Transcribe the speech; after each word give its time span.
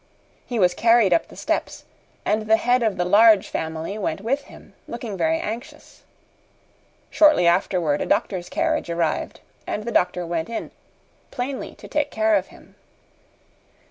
He 0.47 0.57
was 0.57 0.73
carried 0.73 1.13
up 1.13 1.27
the 1.27 1.35
steps, 1.35 1.85
and 2.25 2.49
the 2.49 2.57
head 2.57 2.81
of 2.81 2.97
the 2.97 3.05
Large 3.05 3.47
Family 3.49 3.99
went 3.99 4.19
with 4.21 4.45
him, 4.45 4.73
looking 4.87 5.15
very 5.15 5.39
anxious. 5.39 6.01
Shortly 7.11 7.45
afterward 7.45 8.01
a 8.01 8.07
doctor's 8.07 8.49
carriage 8.49 8.89
arrived, 8.89 9.41
and 9.67 9.83
the 9.83 9.91
doctor 9.91 10.25
went 10.25 10.49
in 10.49 10.71
plainly 11.29 11.75
to 11.75 11.87
take 11.87 12.09
care 12.09 12.33
of 12.33 12.47
him. 12.47 12.73